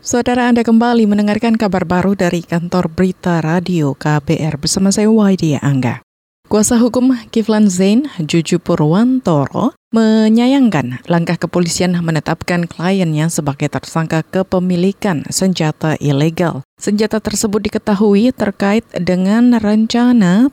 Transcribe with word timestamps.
Saudara 0.00 0.48
Anda 0.48 0.64
kembali 0.64 1.04
mendengarkan 1.04 1.60
kabar 1.60 1.84
baru 1.84 2.16
dari 2.16 2.40
kantor 2.40 2.88
berita 2.88 3.44
radio 3.44 3.92
KBR 3.92 4.56
bersama 4.56 4.88
saya 4.88 5.12
Waidia 5.12 5.60
Angga. 5.60 6.00
Kuasa 6.48 6.80
hukum 6.80 7.12
Kiflan 7.28 7.68
Zain, 7.68 8.08
Juju 8.16 8.64
Purwantoro, 8.64 9.76
menyayangkan 9.92 11.04
langkah 11.04 11.36
kepolisian 11.36 11.92
menetapkan 12.00 12.64
kliennya 12.64 13.28
sebagai 13.28 13.68
tersangka 13.68 14.24
kepemilikan 14.24 15.28
senjata 15.28 16.00
ilegal. 16.00 16.64
Senjata 16.80 17.20
tersebut 17.20 17.60
diketahui 17.60 18.32
terkait 18.32 18.88
dengan 18.96 19.60
rencana 19.60 20.48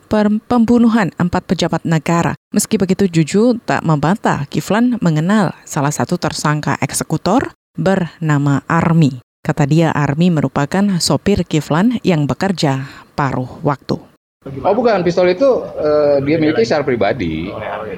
pembunuhan 0.51 1.15
empat 1.15 1.47
pejabat 1.47 1.87
negara. 1.87 2.35
Meski 2.51 2.75
begitu, 2.75 3.07
Juju 3.07 3.63
tak 3.63 3.87
membantah 3.87 4.43
Kiflan 4.51 4.99
mengenal 4.99 5.55
salah 5.63 5.95
satu 5.95 6.19
tersangka 6.19 6.75
eksekutor 6.83 7.55
bernama 7.79 8.59
Army. 8.67 9.23
Kata 9.47 9.63
dia, 9.63 9.95
Army 9.95 10.27
merupakan 10.27 10.99
sopir 10.99 11.47
Kiflan 11.47 12.03
yang 12.03 12.27
bekerja 12.27 12.83
paruh 13.15 13.47
waktu. 13.63 13.95
Oh 14.43 14.75
bukan, 14.75 15.07
pistol 15.07 15.31
itu 15.31 15.63
uh, 15.63 16.19
dia 16.19 16.35
miliki 16.35 16.67
secara 16.67 16.83
pribadi. 16.83 17.47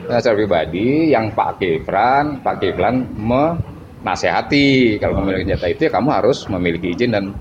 Nah, 0.06 0.22
secara 0.22 0.38
pribadi 0.38 1.10
yang 1.10 1.34
Pak 1.34 1.58
Kiflan, 1.58 2.46
Pak 2.46 2.62
Kiflan 2.62 3.02
menasehati. 3.18 5.02
Kalau 5.02 5.26
memiliki 5.26 5.50
senjata 5.50 5.68
itu 5.74 5.82
ya 5.90 5.92
kamu 5.98 6.10
harus 6.14 6.46
memiliki 6.54 6.94
izin 6.94 7.18
dan 7.18 7.34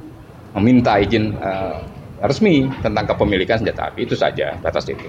meminta 0.56 0.96
izin 0.96 1.36
uh, 1.44 1.76
resmi 2.24 2.64
tentang 2.80 3.12
kepemilikan 3.12 3.60
senjata 3.60 3.92
api. 3.92 4.08
Itu 4.08 4.16
saja 4.16 4.56
batas 4.64 4.88
itu. 4.88 5.04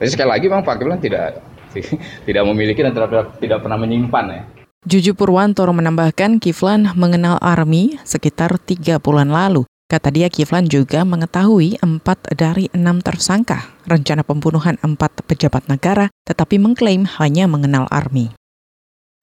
Jadi 0.00 0.08
sekali 0.08 0.32
lagi 0.32 0.48
memang 0.48 0.64
Pak 0.64 0.80
Kiflan 0.80 1.04
tidak 1.04 1.36
tidak 2.32 2.44
memiliki 2.48 2.80
dan 2.80 2.96
tidak, 2.96 3.28
tidak 3.44 3.60
pernah 3.60 3.76
menyimpan 3.76 4.24
ya 4.32 4.42
Juju 4.88 5.12
Purwantoro 5.12 5.76
menambahkan 5.76 6.40
Kiflan 6.40 6.96
mengenal 6.96 7.36
Army 7.44 8.00
sekitar 8.08 8.56
tiga 8.56 8.96
bulan 8.96 9.28
lalu. 9.28 9.68
Kata 9.84 10.08
dia 10.08 10.32
Kiflan 10.32 10.64
juga 10.64 11.04
mengetahui 11.04 11.76
empat 11.84 12.32
dari 12.32 12.72
enam 12.72 13.04
tersangka 13.04 13.68
rencana 13.84 14.24
pembunuhan 14.24 14.80
empat 14.80 15.28
pejabat 15.28 15.68
negara, 15.68 16.08
tetapi 16.24 16.56
mengklaim 16.56 17.04
hanya 17.20 17.44
mengenal 17.44 17.84
Army. 17.92 18.32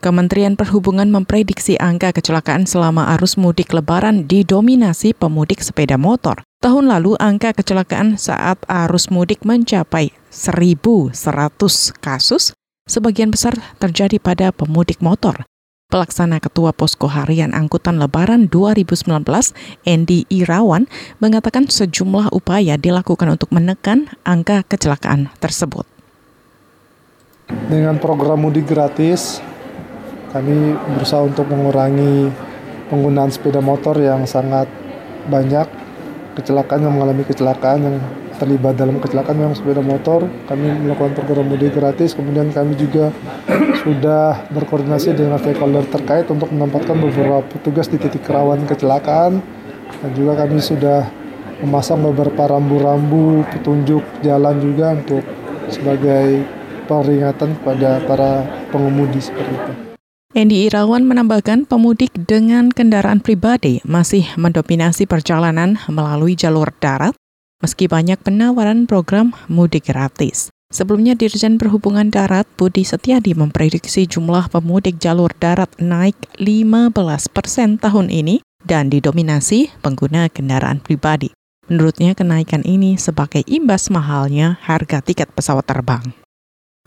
Kementerian 0.05 0.53
Perhubungan 0.53 1.09
memprediksi 1.09 1.81
angka 1.81 2.13
kecelakaan 2.13 2.69
selama 2.69 3.17
arus 3.17 3.33
mudik 3.33 3.73
lebaran 3.73 4.29
didominasi 4.29 5.17
pemudik 5.17 5.65
sepeda 5.65 5.97
motor. 5.97 6.45
Tahun 6.61 6.85
lalu 6.85 7.17
angka 7.17 7.57
kecelakaan 7.57 8.21
saat 8.21 8.61
arus 8.69 9.09
mudik 9.09 9.41
mencapai 9.41 10.13
1.100 10.29 11.15
kasus, 12.05 12.53
sebagian 12.85 13.33
besar 13.33 13.57
terjadi 13.81 14.21
pada 14.21 14.53
pemudik 14.53 15.01
motor. 15.01 15.49
Pelaksana 15.89 16.41
Ketua 16.41 16.73
Posko 16.73 17.05
Harian 17.09 17.53
Angkutan 17.53 17.97
Lebaran 18.01 18.49
2019, 18.49 19.25
Endi 19.85 20.25
Irawan, 20.33 20.89
mengatakan 21.21 21.69
sejumlah 21.69 22.33
upaya 22.33 22.77
dilakukan 22.77 23.37
untuk 23.37 23.53
menekan 23.53 24.09
angka 24.25 24.65
kecelakaan 24.65 25.29
tersebut. 25.37 25.85
Dengan 27.69 28.01
program 28.01 28.41
mudik 28.41 28.65
gratis, 28.65 29.41
kami 30.33 30.73
berusaha 30.97 31.21
untuk 31.21 31.45
mengurangi 31.49 32.33
penggunaan 32.89 33.29
sepeda 33.29 33.61
motor 33.61 33.97
yang 34.01 34.25
sangat 34.25 34.65
banyak, 35.29 35.69
kecelakaan 36.35 36.83
yang 36.83 36.93
mengalami 36.93 37.23
kecelakaan 37.23 37.79
yang 37.81 37.95
terlibat 38.35 38.75
dalam 38.75 38.99
kecelakaan 38.99 39.39
memang 39.39 39.55
sepeda 39.55 39.79
motor. 39.79 40.27
Kami 40.51 40.83
melakukan 40.83 41.15
program 41.15 41.47
mudik 41.47 41.71
gratis. 41.71 42.11
Kemudian 42.11 42.51
kami 42.51 42.75
juga 42.75 43.15
sudah 43.81 44.43
berkoordinasi 44.51 45.15
dengan 45.15 45.39
stakeholder 45.39 45.87
terkait 45.87 46.27
untuk 46.27 46.51
menempatkan 46.51 46.99
beberapa 46.99 47.41
petugas 47.47 47.87
di 47.87 47.95
titik 47.95 48.27
rawan 48.27 48.67
kecelakaan. 48.67 49.39
Dan 50.03 50.11
juga 50.11 50.43
kami 50.43 50.59
sudah 50.59 51.07
memasang 51.63 52.03
beberapa 52.03 52.51
rambu-rambu 52.51 53.47
petunjuk 53.55 54.03
jalan 54.19 54.59
juga 54.59 54.91
untuk 54.91 55.23
sebagai 55.71 56.43
peringatan 56.85 57.57
kepada 57.63 58.03
para 58.03 58.31
pengemudi 58.69 59.23
seperti 59.23 59.55
itu. 59.55 59.84
Endi 60.35 60.67
Irawan 60.67 61.07
menambahkan 61.07 61.63
pemudik 61.63 62.11
dengan 62.27 62.67
kendaraan 62.67 63.23
pribadi 63.23 63.79
masih 63.87 64.27
mendominasi 64.35 65.07
perjalanan 65.07 65.79
melalui 65.87 66.35
jalur 66.35 66.75
darat 66.83 67.15
meski 67.63 67.87
banyak 67.87 68.19
penawaran 68.19 68.83
program 68.83 69.31
mudik 69.47 69.87
gratis. 69.87 70.51
Sebelumnya 70.75 71.15
Dirjen 71.15 71.55
Perhubungan 71.55 72.11
Darat 72.11 72.51
Budi 72.59 72.83
Setiadi 72.83 73.31
memprediksi 73.31 74.11
jumlah 74.11 74.51
pemudik 74.51 74.99
jalur 74.99 75.31
darat 75.39 75.71
naik 75.79 76.19
15 76.35 76.91
persen 77.31 77.79
tahun 77.79 78.11
ini 78.11 78.43
dan 78.59 78.91
didominasi 78.91 79.71
pengguna 79.79 80.27
kendaraan 80.27 80.83
pribadi. 80.83 81.31
Menurutnya 81.71 82.11
kenaikan 82.11 82.59
ini 82.67 82.99
sebagai 82.99 83.39
imbas 83.47 83.87
mahalnya 83.87 84.59
harga 84.67 84.99
tiket 84.99 85.31
pesawat 85.31 85.63
terbang. 85.63 86.24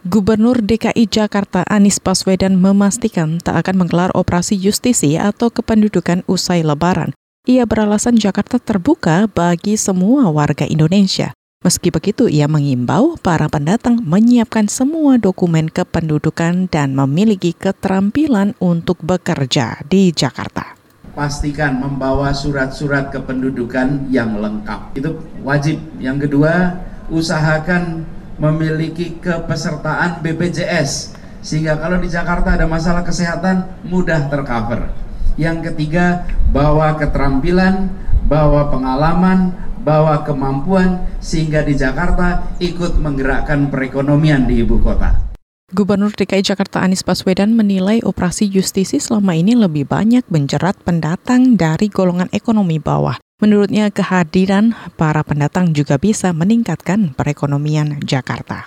Gubernur 0.06 0.62
DKI 0.62 1.10
Jakarta 1.10 1.66
Anies 1.66 1.98
Baswedan 1.98 2.54
memastikan 2.60 3.42
tak 3.42 3.66
akan 3.66 3.82
menggelar 3.82 4.14
operasi 4.14 4.54
justisi 4.54 5.18
atau 5.18 5.50
kependudukan 5.50 6.22
usai 6.30 6.62
lebaran 6.62 7.10
ia 7.48 7.64
beralasan 7.64 8.20
Jakarta 8.20 8.60
terbuka 8.60 9.24
bagi 9.24 9.80
semua 9.80 10.28
warga 10.28 10.68
Indonesia. 10.68 11.32
Meski 11.64 11.88
begitu, 11.88 12.28
ia 12.28 12.44
mengimbau 12.44 13.16
para 13.16 13.48
pendatang 13.48 14.04
menyiapkan 14.04 14.68
semua 14.68 15.16
dokumen 15.16 15.72
kependudukan 15.72 16.68
dan 16.68 16.92
memiliki 16.92 17.56
keterampilan 17.56 18.52
untuk 18.60 19.00
bekerja 19.00 19.80
di 19.88 20.12
Jakarta. 20.12 20.76
Pastikan 21.16 21.80
membawa 21.80 22.36
surat-surat 22.36 23.08
kependudukan 23.16 24.12
yang 24.12 24.36
lengkap. 24.36 24.92
Itu 24.92 25.16
wajib. 25.40 25.80
Yang 25.96 26.28
kedua, 26.28 26.84
usahakan 27.08 28.04
memiliki 28.38 29.18
kepesertaan 29.18 30.22
BPJS 30.22 31.18
sehingga 31.42 31.78
kalau 31.78 32.02
di 32.02 32.10
Jakarta 32.10 32.58
ada 32.58 32.66
masalah 32.66 33.06
kesehatan 33.06 33.86
mudah 33.86 34.26
tercover. 34.26 34.90
Yang 35.38 35.70
ketiga, 35.70 36.26
bawa 36.50 36.98
keterampilan, 36.98 37.90
bawa 38.26 38.74
pengalaman, 38.74 39.54
bawa 39.78 40.26
kemampuan 40.26 41.06
sehingga 41.22 41.62
di 41.62 41.78
Jakarta 41.78 42.58
ikut 42.58 42.98
menggerakkan 42.98 43.70
perekonomian 43.70 44.50
di 44.50 44.66
ibu 44.66 44.82
kota. 44.82 45.30
Gubernur 45.68 46.16
DKI 46.16 46.42
Jakarta 46.42 46.80
Anies 46.80 47.04
Baswedan 47.04 47.52
menilai 47.52 48.00
operasi 48.00 48.48
justisi 48.48 48.96
selama 48.96 49.36
ini 49.36 49.52
lebih 49.52 49.84
banyak 49.84 50.24
menjerat 50.32 50.80
pendatang 50.80 51.60
dari 51.60 51.92
golongan 51.92 52.32
ekonomi 52.32 52.80
bawah. 52.80 53.20
Menurutnya 53.38 53.86
kehadiran 53.94 54.74
para 54.98 55.22
pendatang 55.22 55.70
juga 55.70 55.94
bisa 55.94 56.34
meningkatkan 56.34 57.14
perekonomian 57.14 58.02
Jakarta. 58.02 58.66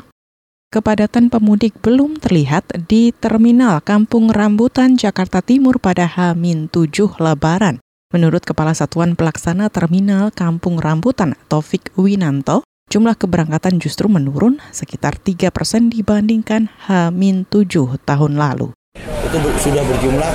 Kepadatan 0.72 1.28
pemudik 1.28 1.76
belum 1.84 2.24
terlihat 2.24 2.88
di 2.88 3.12
Terminal 3.12 3.84
Kampung 3.84 4.32
Rambutan, 4.32 4.96
Jakarta 4.96 5.44
Timur 5.44 5.76
pada 5.84 6.08
H-7 6.08 7.20
Lebaran. 7.20 7.84
Menurut 8.16 8.48
Kepala 8.48 8.72
Satuan 8.72 9.20
Pelaksana 9.20 9.68
Terminal 9.68 10.32
Kampung 10.32 10.80
Rambutan, 10.80 11.36
Taufik 11.52 11.92
Winanto, 12.00 12.64
jumlah 12.88 13.20
keberangkatan 13.20 13.76
justru 13.84 14.08
menurun 14.08 14.64
sekitar 14.72 15.20
3 15.20 15.52
persen 15.52 15.92
dibandingkan 15.92 16.72
H-7 16.88 18.00
tahun 18.08 18.40
lalu. 18.40 18.72
Itu 18.96 19.38
sudah 19.60 19.84
berjumlah 19.84 20.32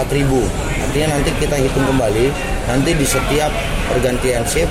4.000. 0.00 0.73
Artinya 0.94 1.18
nanti 1.18 1.34
kita 1.42 1.58
hitung 1.58 1.90
kembali, 1.90 2.30
nanti 2.70 2.94
di 2.94 3.02
setiap 3.02 3.50
pergantian 3.90 4.46
shift, 4.46 4.70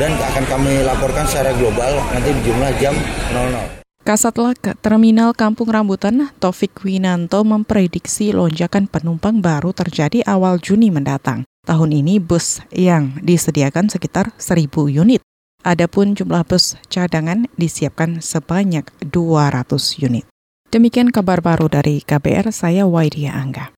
dan 0.00 0.16
akan 0.16 0.48
kami 0.48 0.80
laporkan 0.80 1.28
secara 1.28 1.52
global 1.60 1.92
nanti 2.08 2.32
di 2.32 2.40
jumlah 2.40 2.72
jam 2.80 2.96
00. 3.36 3.84
Kasatlantas 4.00 4.80
Terminal 4.80 5.36
Kampung 5.36 5.68
Rambutan, 5.68 6.32
Taufik 6.40 6.72
Winanto 6.88 7.44
memprediksi 7.44 8.32
lonjakan 8.32 8.88
penumpang 8.88 9.44
baru 9.44 9.76
terjadi 9.76 10.24
awal 10.24 10.56
Juni 10.56 10.88
mendatang. 10.88 11.44
Tahun 11.68 11.90
ini 11.92 12.16
bus 12.16 12.64
yang 12.72 13.20
disediakan 13.20 13.92
sekitar 13.92 14.32
1.000 14.40 14.72
unit. 14.88 15.20
Adapun 15.68 16.16
jumlah 16.16 16.48
bus 16.48 16.80
cadangan 16.88 17.44
disiapkan 17.60 18.24
sebanyak 18.24 18.88
200 19.04 19.68
unit. 20.00 20.24
Demikian 20.72 21.12
kabar 21.12 21.44
baru 21.44 21.68
dari 21.68 22.00
KBR, 22.00 22.56
saya 22.56 22.88
Waidia 22.88 23.36
Angga. 23.36 23.76